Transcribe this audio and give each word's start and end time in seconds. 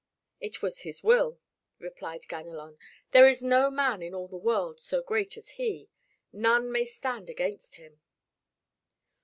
"It 0.39 0.63
was 0.63 0.81
his 0.81 1.03
will," 1.03 1.39
replied 1.77 2.27
Ganelon. 2.27 2.79
"There 3.11 3.27
is 3.27 3.43
no 3.43 3.69
man 3.69 4.01
in 4.01 4.15
all 4.15 4.27
the 4.27 4.35
world 4.35 4.79
so 4.79 5.03
great 5.03 5.37
as 5.37 5.49
he. 5.61 5.89
None 6.33 6.71
may 6.71 6.85
stand 6.85 7.29
against 7.29 7.75
him." 7.75 8.01